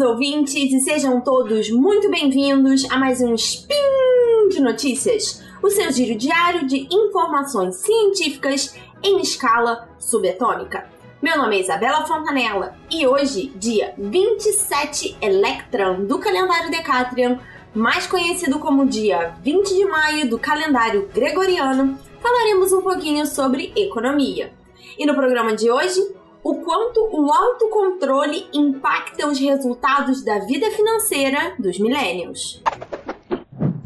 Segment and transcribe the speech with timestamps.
[0.00, 6.18] ouvintes, e sejam todos muito bem-vindos a mais um Spin de Notícias, o seu giro
[6.18, 10.88] diário de informações científicas em escala subatômica.
[11.20, 17.38] Meu nome é Isabela Fontanella e hoje, dia 27 Electron do calendário Decatrian,
[17.74, 24.52] mais conhecido como dia 20 de maio do calendário gregoriano, falaremos um pouquinho sobre economia.
[24.98, 26.00] E no programa de hoje,
[26.42, 32.62] o quanto o autocontrole impacta os resultados da vida financeira dos millennials.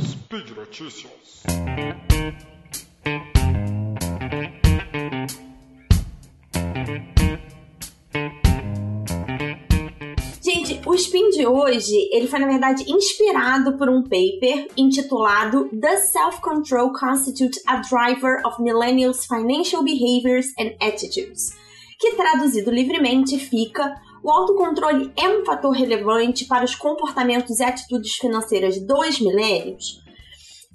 [0.00, 1.12] Speed Notícias.
[10.42, 15.96] Gente, o spin de hoje, ele foi na verdade inspirado por um paper intitulado The
[15.96, 21.63] Self-Control Constitutes a Driver of Millennials' Financial Behaviors and Attitudes
[22.04, 28.16] que traduzido livremente fica: o autocontrole é um fator relevante para os comportamentos e atitudes
[28.16, 30.02] financeiras dos milênios?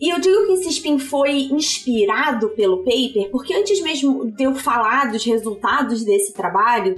[0.02, 4.56] E eu digo que esse spin foi inspirado pelo paper, porque antes mesmo de eu
[4.56, 6.96] falar dos resultados desse trabalho,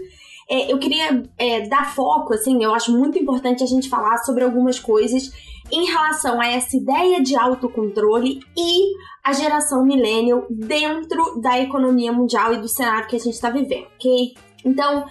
[0.50, 4.44] é, eu queria é, dar foco, assim, eu acho muito importante a gente falar sobre
[4.44, 5.32] algumas coisas
[5.72, 12.53] em relação a essa ideia de autocontrole e a geração millennial dentro da economia mundial
[12.53, 14.33] e do cenário que a gente está vivendo, ok?
[14.66, 15.05] Então,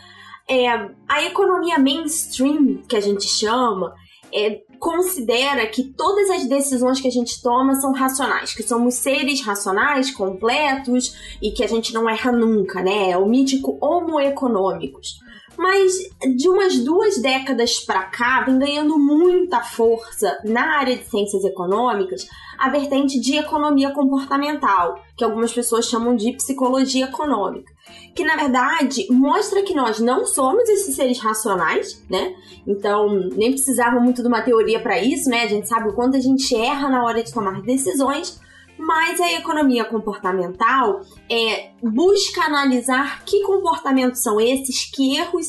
[0.49, 0.69] é,
[1.09, 3.95] a economia mainstream, que a gente chama,
[4.33, 9.45] é, considera que todas as decisões que a gente toma são racionais, que somos seres
[9.45, 13.11] racionais, completos e que a gente não erra nunca, né?
[13.11, 15.21] É o mítico homo econômicos.
[15.61, 15.93] Mas
[16.39, 22.27] de umas duas décadas para cá vem ganhando muita força na área de ciências econômicas
[22.59, 27.71] a vertente de economia comportamental, que algumas pessoas chamam de psicologia econômica,
[28.15, 32.35] que na verdade mostra que nós não somos esses seres racionais, né?
[32.67, 35.43] Então nem precisava muito de uma teoria para isso, né?
[35.43, 38.41] A gente sabe o quanto a gente erra na hora de tomar decisões,
[38.81, 45.49] mas a economia comportamental é, busca analisar que comportamentos são esses, que erros,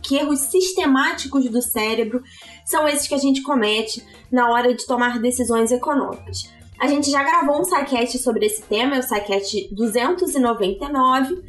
[0.00, 2.22] que erros sistemáticos do cérebro
[2.64, 6.48] são esses que a gente comete na hora de tomar decisões econômicas.
[6.78, 11.42] A gente já gravou um SciCast sobre esse tema, é o SciCast 299,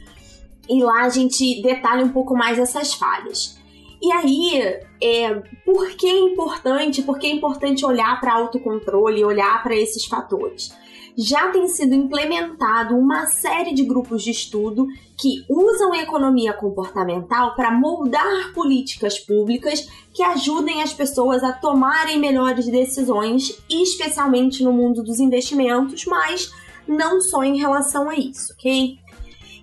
[0.67, 3.60] e lá a gente detalha um pouco mais essas falhas.
[4.01, 7.03] E aí, é, por que é importante?
[7.03, 10.71] Por que é importante olhar para autocontrole, olhar para esses fatores?
[11.17, 14.87] já tem sido implementado uma série de grupos de estudo
[15.19, 22.65] que usam economia comportamental para moldar políticas públicas que ajudem as pessoas a tomarem melhores
[22.67, 26.51] decisões, especialmente no mundo dos investimentos, mas
[26.87, 28.97] não só em relação a isso, ok?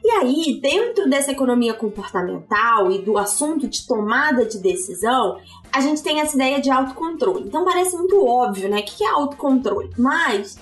[0.03, 5.39] E aí, dentro dessa economia comportamental e do assunto de tomada de decisão,
[5.73, 7.45] a gente tem essa ideia de autocontrole.
[7.47, 8.81] Então parece muito óbvio, né?
[8.81, 9.91] O que é autocontrole?
[9.99, 10.59] Mas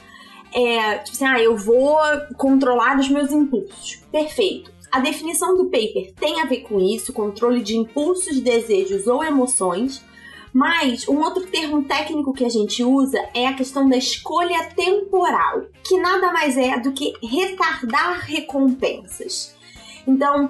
[0.55, 1.99] é, tipo assim, ah, eu vou
[2.37, 4.01] controlar os meus impulsos.
[4.11, 4.73] Perfeito.
[4.91, 10.03] A definição do paper tem a ver com isso, controle de impulsos, desejos ou emoções.
[10.56, 15.67] Mas um outro termo técnico que a gente usa é a questão da escolha temporal,
[15.87, 19.55] que nada mais é do que retardar recompensas.
[20.09, 20.49] Então,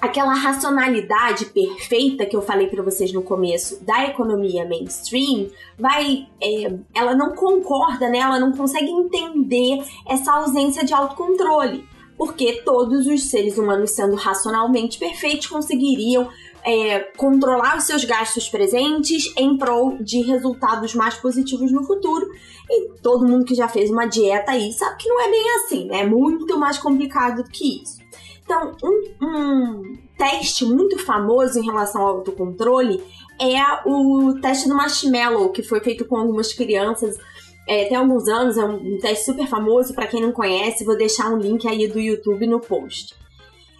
[0.00, 6.74] aquela racionalidade perfeita que eu falei para vocês no começo da economia mainstream vai é,
[6.94, 11.86] ela não concorda né ela não consegue entender essa ausência de autocontrole
[12.16, 16.28] porque todos os seres humanos sendo racionalmente perfeitos conseguiriam
[16.64, 22.26] é, controlar os seus gastos presentes em prol de resultados mais positivos no futuro.
[22.68, 25.86] E todo mundo que já fez uma dieta aí sabe que não é bem assim,
[25.86, 26.00] né?
[26.00, 28.00] É muito mais complicado do que isso.
[28.44, 33.02] Então, um, um teste muito famoso em relação ao autocontrole
[33.40, 37.18] é o teste do marshmallow, que foi feito com algumas crianças
[37.66, 41.30] é, tem alguns anos, é um, teste super famoso, para quem não conhece, vou deixar
[41.30, 43.14] um link aí do YouTube no post.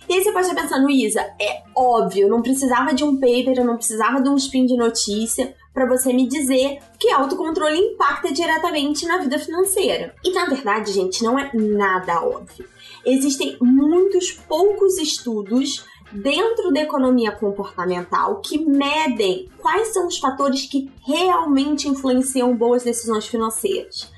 [0.08, 3.64] E aí você pode estar pensando, Isa, é óbvio, não precisava de um paper, eu
[3.64, 9.06] não precisava de um spin de notícia para você me dizer que autocontrole impacta diretamente
[9.06, 10.14] na vida financeira.
[10.22, 12.66] E na verdade, gente, não é nada óbvio.
[13.04, 20.90] Existem muitos poucos estudos dentro da economia comportamental que medem quais são os fatores que
[21.06, 24.12] realmente influenciam boas decisões financeiras.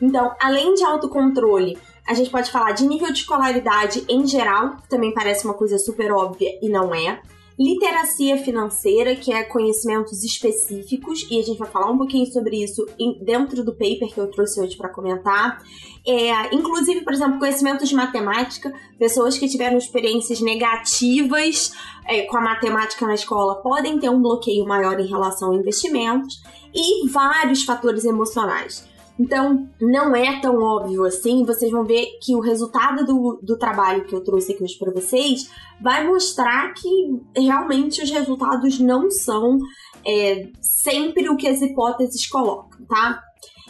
[0.00, 4.88] Então, além de autocontrole, a gente pode falar de nível de escolaridade em geral, que
[4.88, 7.20] também parece uma coisa super óbvia e não é.
[7.58, 12.84] literacia financeira, que é conhecimentos específicos, e a gente vai falar um pouquinho sobre isso
[13.22, 15.62] dentro do paper que eu trouxe hoje para comentar.
[16.04, 21.72] É, inclusive, por exemplo, conhecimentos de matemática, pessoas que tiveram experiências negativas
[22.06, 26.42] é, com a matemática na escola podem ter um bloqueio maior em relação a investimentos,
[26.74, 28.88] e vários fatores emocionais.
[29.18, 31.44] Então, não é tão óbvio assim.
[31.44, 34.92] Vocês vão ver que o resultado do, do trabalho que eu trouxe aqui hoje para
[34.92, 35.50] vocês
[35.80, 36.88] vai mostrar que
[37.36, 39.58] realmente os resultados não são
[40.06, 43.22] é, sempre o que as hipóteses colocam, tá?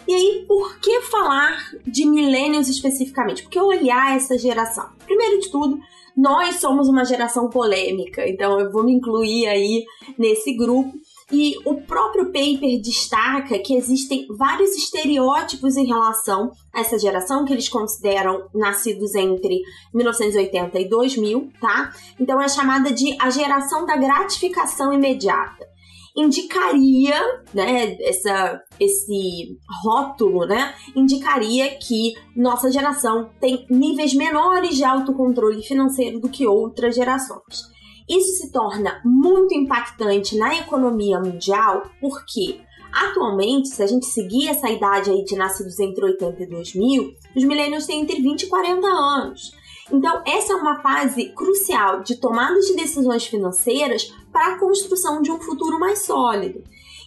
[0.06, 1.56] E aí, por que falar
[1.86, 3.42] de millennials especificamente?
[3.42, 4.88] Por que olhar essa geração?
[5.06, 5.78] Primeiro de tudo,
[6.16, 9.84] nós somos uma geração polêmica, então eu vou me incluir aí
[10.18, 10.92] nesse grupo
[11.32, 17.52] e o próprio paper destaca que existem vários estereótipos em relação a essa geração que
[17.52, 19.62] eles consideram nascidos entre
[19.94, 21.90] 1980 e 2000, tá?
[22.20, 25.66] Então é chamada de a geração da gratificação imediata.
[26.14, 27.18] Indicaria,
[27.54, 36.20] né, essa, esse rótulo, né, indicaria que nossa geração tem níveis menores de autocontrole financeiro
[36.20, 37.72] do que outras gerações.
[38.08, 42.60] Isso se torna muito impactante na economia mundial porque
[42.92, 47.42] Atualmente, se a gente seguir essa idade aí de nascidos entre 80 e 2000, os
[47.42, 49.56] milênios têm entre 20 e 40 anos.
[49.90, 55.30] Então, essa é uma fase crucial de tomada de decisões financeiras para a construção de
[55.30, 56.62] um futuro mais sólido.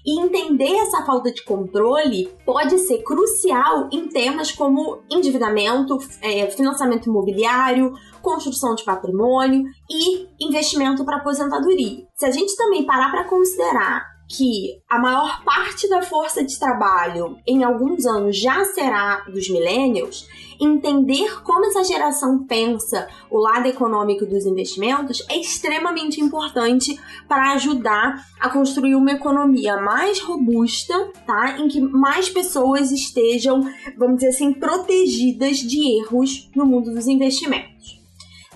[0.06, 7.10] E entender essa falta de controle pode ser crucial em temas como endividamento, é, financiamento
[7.10, 7.92] imobiliário,
[8.22, 12.06] construção de patrimônio e investimento para aposentadoria.
[12.14, 17.38] Se a gente também parar para considerar que a maior parte da força de trabalho
[17.46, 20.28] em alguns anos já será dos millennials,
[20.60, 28.26] entender como essa geração pensa o lado econômico dos investimentos é extremamente importante para ajudar
[28.40, 31.58] a construir uma economia mais robusta, tá?
[31.60, 33.62] Em que mais pessoas estejam,
[33.98, 38.00] vamos dizer assim, protegidas de erros no mundo dos investimentos.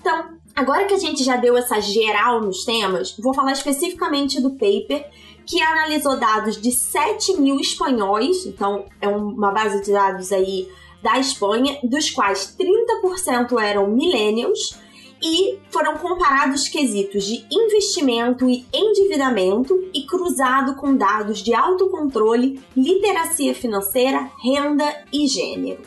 [0.00, 4.52] Então, agora que a gente já deu essa geral nos temas, vou falar especificamente do
[4.52, 5.06] paper
[5.46, 10.68] que analisou dados de 7 mil espanhóis, então é uma base de dados aí
[11.02, 14.78] da Espanha, dos quais 30% eram millennials,
[15.22, 23.54] e foram comparados quesitos de investimento e endividamento e cruzado com dados de autocontrole, literacia
[23.54, 25.82] financeira, renda e gênero.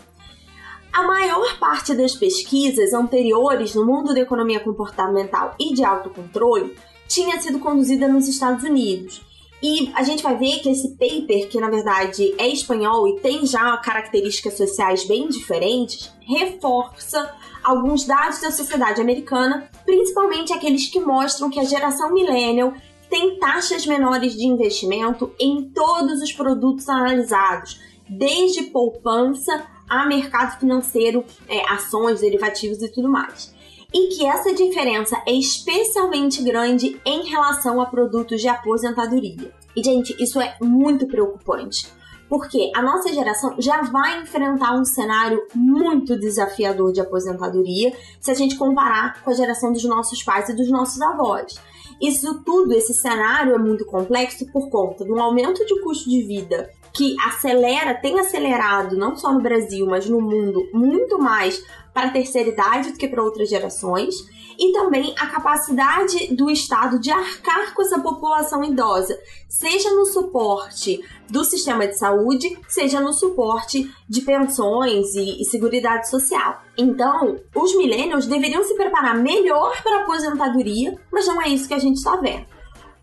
[0.91, 6.77] A maior parte das pesquisas anteriores no mundo da economia comportamental e de autocontrole
[7.07, 9.32] tinha sido conduzida nos Estados Unidos
[9.63, 13.45] e a gente vai ver que esse paper, que na verdade é espanhol e tem
[13.45, 17.33] já características sociais bem diferentes, reforça
[17.63, 22.74] alguns dados da sociedade americana, principalmente aqueles que mostram que a geração millennial
[23.10, 31.24] tem taxas menores de investimento em todos os produtos analisados, desde poupança a mercado financeiro,
[31.48, 33.54] é, ações, derivativos e tudo mais
[33.94, 39.54] e que essa diferença é especialmente grande em relação a produtos de aposentadoria.
[39.75, 41.88] E, gente, isso é muito preocupante.
[42.28, 48.34] Porque a nossa geração já vai enfrentar um cenário muito desafiador de aposentadoria se a
[48.34, 51.56] gente comparar com a geração dos nossos pais e dos nossos avós.
[52.01, 56.72] Isso tudo, esse cenário é muito complexo por conta do aumento de custo de vida
[56.94, 62.12] que acelera, tem acelerado não só no Brasil, mas no mundo muito mais para a
[62.12, 64.16] terceira idade do que para outras gerações,
[64.57, 69.18] e também a capacidade do Estado de arcar com essa população idosa,
[69.50, 76.09] seja no suporte do sistema de saúde, seja no suporte de pensões e, e seguridade
[76.09, 76.62] social.
[76.78, 81.73] Então, os millennials deveriam se preparar melhor para a aposentadoria, mas não é isso que
[81.73, 82.53] a gente está vendo.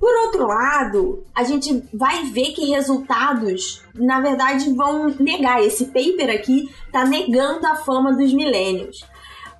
[0.00, 5.62] Por outro lado, a gente vai ver que resultados, na verdade, vão negar.
[5.62, 9.04] Esse paper aqui está negando a fama dos milênios.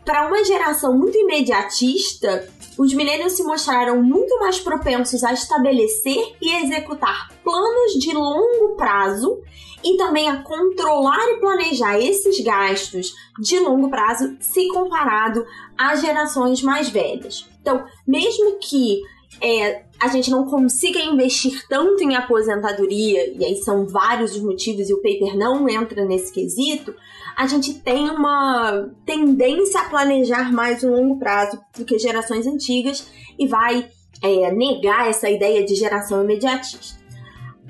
[0.03, 6.65] Para uma geração muito imediatista, os milênios se mostraram muito mais propensos a estabelecer e
[6.65, 9.43] executar planos de longo prazo
[9.85, 15.45] e também a controlar e planejar esses gastos de longo prazo se comparado
[15.77, 17.47] às gerações mais velhas.
[17.61, 19.03] Então, mesmo que
[19.43, 24.89] é, a gente não consiga investir tanto em aposentadoria, e aí são vários os motivos
[24.89, 26.95] e o paper não entra nesse quesito,
[27.37, 33.11] a gente tem uma tendência a planejar mais um longo prazo do que gerações antigas
[33.39, 33.89] e vai
[34.23, 36.99] é, negar essa ideia de geração imediatista.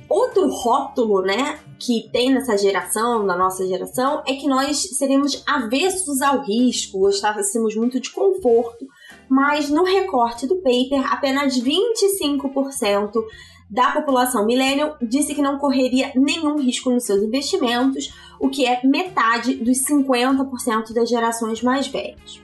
[0.08, 6.20] Outro rótulo, né, que tem nessa geração, na nossa geração, é que nós seríamos avessos
[6.20, 8.84] ao risco, gostássemos muito de conforto,
[9.30, 13.12] mas no recorte do paper, apenas 25%
[13.70, 18.80] da população millennial disse que não correria nenhum risco nos seus investimentos, o que é
[18.84, 22.42] metade dos 50% das gerações mais velhas.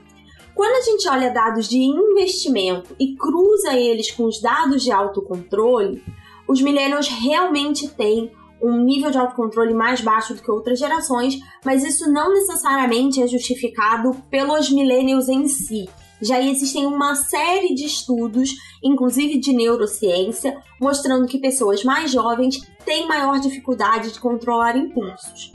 [0.55, 6.01] Quando a gente olha dados de investimento e cruza eles com os dados de autocontrole,
[6.47, 11.83] os millennials realmente têm um nível de autocontrole mais baixo do que outras gerações, mas
[11.83, 15.89] isso não necessariamente é justificado pelos millennials em si.
[16.21, 18.51] Já existem uma série de estudos,
[18.83, 25.53] inclusive de neurociência, mostrando que pessoas mais jovens têm maior dificuldade de controlar impulsos.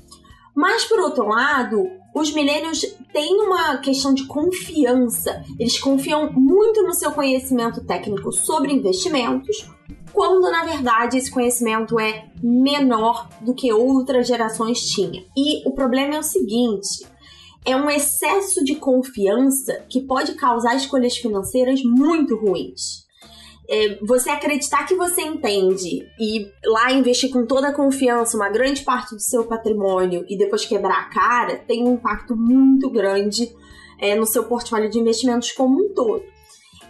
[0.54, 5.42] Mas, por outro lado, os milênios têm uma questão de confiança.
[5.58, 9.66] Eles confiam muito no seu conhecimento técnico sobre investimentos,
[10.12, 15.24] quando na verdade esse conhecimento é menor do que outras gerações tinham.
[15.34, 17.06] E o problema é o seguinte:
[17.64, 23.02] é um excesso de confiança que pode causar escolhas financeiras muito ruins
[23.68, 28.82] é, você acreditar que você entende e lá investir com toda a confiança uma grande
[28.82, 33.50] parte do seu patrimônio e depois quebrar a cara, tem um impacto muito grande
[33.98, 36.22] é, no seu portfólio de investimentos como um todo.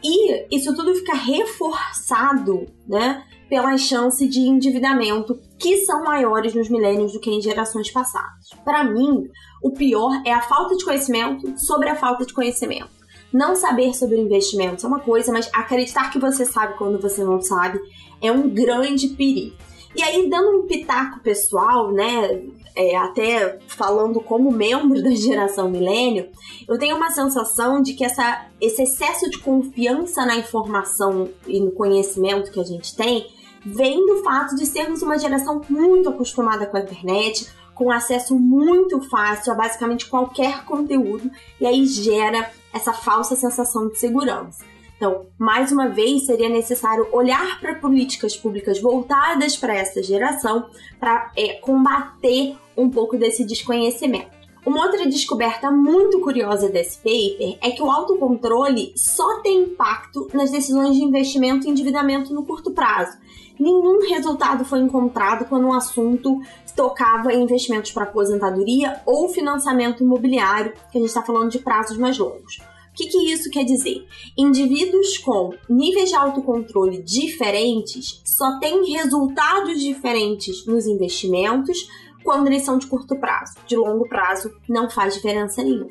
[0.02, 7.12] E isso tudo fica reforçado, né, pelas chances de endividamento que são maiores nos milênios
[7.12, 8.48] do que em gerações passadas.
[8.64, 9.28] Para mim,
[9.62, 12.90] o pior é a falta de conhecimento sobre a falta de conhecimento.
[13.32, 17.40] Não saber sobre investimentos é uma coisa, mas acreditar que você sabe quando você não
[17.40, 17.80] sabe
[18.20, 19.56] é um grande perigo.
[19.94, 22.42] E aí, dando um pitaco pessoal, né?
[22.74, 26.30] É, até falando como membro da geração milênio,
[26.66, 31.70] eu tenho uma sensação de que essa, esse excesso de confiança na informação e no
[31.72, 33.26] conhecimento que a gente tem
[33.64, 37.46] vem do fato de sermos uma geração muito acostumada com a internet,
[37.82, 41.28] com acesso muito fácil a basicamente qualquer conteúdo,
[41.60, 44.64] e aí gera essa falsa sensação de segurança.
[44.96, 50.66] Então, mais uma vez, seria necessário olhar para políticas públicas voltadas para essa geração
[51.00, 54.30] para é, combater um pouco desse desconhecimento.
[54.64, 60.52] Uma outra descoberta muito curiosa desse paper é que o autocontrole só tem impacto nas
[60.52, 63.18] decisões de investimento e endividamento no curto prazo.
[63.58, 66.40] Nenhum resultado foi encontrado quando o assunto
[66.74, 71.98] tocava em investimentos para aposentadoria ou financiamento imobiliário, que a gente está falando de prazos
[71.98, 72.60] mais longos.
[72.92, 74.06] O que, que, isso quer dizer?
[74.36, 81.88] Indivíduos com níveis de autocontrole diferentes só têm resultados diferentes nos investimentos
[82.22, 83.54] quando eles são de curto prazo.
[83.66, 85.90] De longo prazo, não faz diferença nenhuma.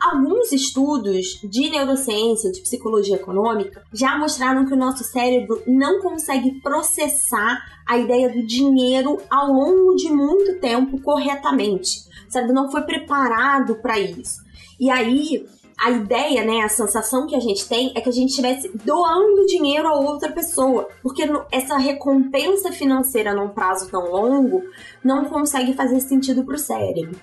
[0.00, 6.60] Alguns estudos de neurociência, de psicologia econômica, já mostraram que o nosso cérebro não consegue
[6.60, 12.08] processar a ideia do dinheiro ao longo de muito tempo corretamente.
[12.28, 14.46] O cérebro não foi preparado para isso.
[14.78, 15.44] E aí,
[15.80, 19.46] a ideia, né, a sensação que a gente tem é que a gente estivesse doando
[19.46, 24.62] dinheiro a outra pessoa, porque essa recompensa financeira num prazo tão longo
[25.04, 27.16] não consegue fazer sentido para o cérebro.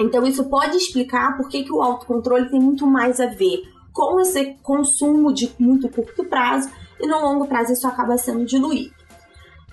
[0.00, 3.62] Então isso pode explicar por que, que o autocontrole tem muito mais a ver
[3.92, 8.92] com esse consumo de muito curto prazo e no longo prazo isso acaba sendo diluído.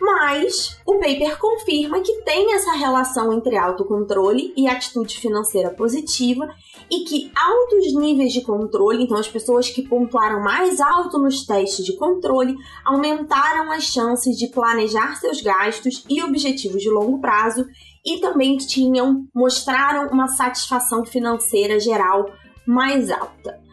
[0.06, 6.48] Mas o paper confirma que tem essa relação entre autocontrole e atitude financeira positiva
[6.92, 11.84] e que altos níveis de controle, então as pessoas que pontuaram mais alto nos testes
[11.84, 17.66] de controle, aumentaram as chances de planejar seus gastos e objetivos de longo prazo
[18.06, 22.30] e também tinham mostraram uma satisfação financeira geral
[22.68, 23.65] mais alta.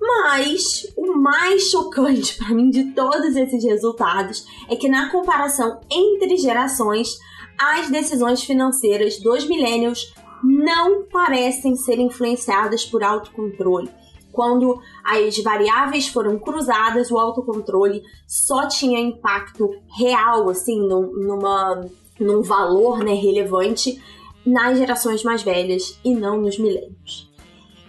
[0.00, 6.38] Mas o mais chocante para mim de todos esses resultados é que na comparação entre
[6.38, 7.18] gerações,
[7.58, 13.90] as decisões financeiras dos millennials não parecem ser influenciadas por autocontrole.
[14.32, 21.84] Quando as variáveis foram cruzadas, o autocontrole só tinha impacto real, assim, numa,
[22.18, 24.00] num valor né, relevante
[24.46, 27.29] nas gerações mais velhas e não nos milênios.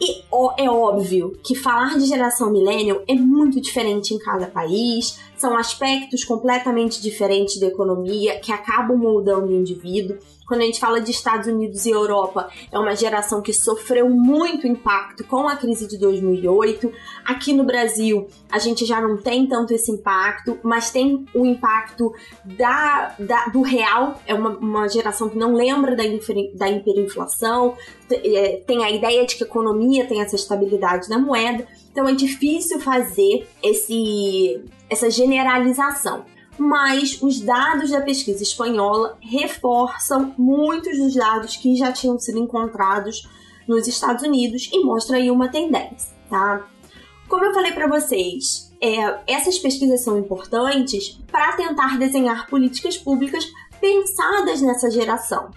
[0.04, 0.24] E
[0.58, 6.24] é óbvio que falar de geração millennial é muito diferente em cada país, são aspectos
[6.24, 10.18] completamente diferentes da economia que acabam moldando o indivíduo.
[10.52, 14.68] Quando a gente fala de Estados Unidos e Europa, é uma geração que sofreu muito
[14.68, 16.92] impacto com a crise de 2008.
[17.24, 22.14] Aqui no Brasil, a gente já não tem tanto esse impacto, mas tem o impacto
[22.44, 24.20] da, da do real.
[24.28, 26.04] É uma, uma, geração que não lembra da,
[26.56, 27.78] da hiperinflação,
[28.12, 31.66] é, tem a ideia de que a economia tem essa estabilidade da moeda.
[31.94, 36.26] Então é difícil fazer esse, essa generalização
[36.58, 43.28] mas os dados da pesquisa espanhola reforçam muitos dos dados que já tinham sido encontrados
[43.68, 46.68] nos Estados Unidos e mostra aí uma tendência, tá?
[47.28, 53.48] Como eu falei para vocês, é, essas pesquisas são importantes para tentar desenhar políticas públicas
[53.80, 55.50] pensadas nessa geração.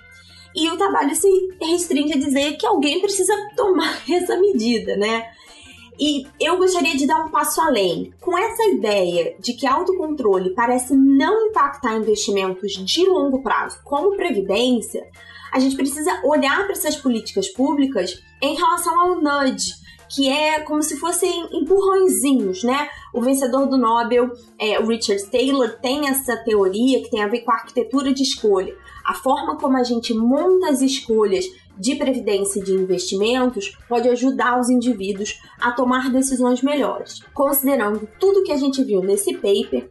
[0.55, 1.29] E o trabalho se
[1.61, 5.27] restringe a dizer que alguém precisa tomar essa medida, né?
[5.99, 8.13] E eu gostaria de dar um passo além.
[8.21, 15.07] Com essa ideia de que autocontrole parece não impactar investimentos de longo prazo, como previdência,
[15.53, 19.73] a gente precisa olhar para essas políticas públicas em relação ao nudge,
[20.09, 22.89] que é como se fossem empurrõezinhos, né?
[23.13, 27.53] O vencedor do Nobel, é, Richard Taylor, tem essa teoria que tem a ver com
[27.53, 28.75] a arquitetura de escolha.
[29.05, 31.45] A forma como a gente monta as escolhas
[31.79, 37.21] de previdência e de investimentos pode ajudar os indivíduos a tomar decisões melhores.
[37.33, 39.89] Considerando tudo que a gente viu nesse paper,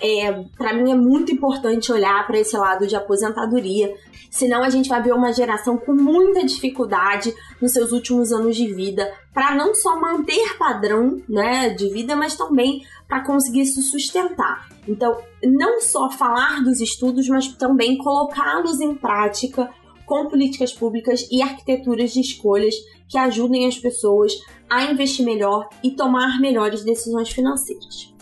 [0.00, 3.94] é, para mim é muito importante olhar para esse lado de aposentadoria,
[4.30, 8.72] senão a gente vai ver uma geração com muita dificuldade nos seus últimos anos de
[8.74, 14.68] vida para não só manter padrão né, de vida, mas também para conseguir se sustentar.
[14.86, 19.70] Então, não só falar dos estudos, mas também colocá-los em prática
[20.06, 22.74] com políticas públicas e arquiteturas de escolhas
[23.08, 24.32] que ajudem as pessoas
[24.70, 28.14] a investir melhor e tomar melhores decisões financeiras.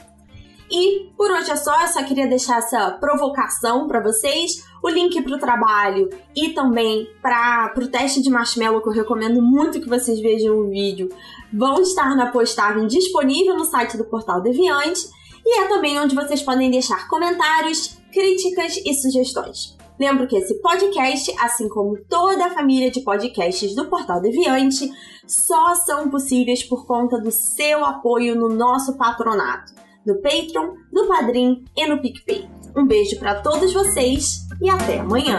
[0.70, 5.22] E por hoje é só, eu só queria deixar essa provocação para vocês, o link
[5.22, 9.88] para o trabalho e também para o teste de marshmallow que eu recomendo muito que
[9.88, 11.10] vocês vejam o vídeo,
[11.52, 15.06] vão estar na postagem disponível no site do Portal Deviante
[15.46, 19.76] e é também onde vocês podem deixar comentários, críticas e sugestões.
[19.98, 24.90] Lembro que esse podcast, assim como toda a família de podcasts do Portal Deviante,
[25.26, 29.72] só são possíveis por conta do seu apoio no nosso patronato,
[30.04, 32.48] no Patreon, no Padrim e no PicPay.
[32.76, 35.38] Um beijo para todos vocês e até amanhã!